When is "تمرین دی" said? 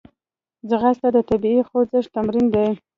2.15-2.67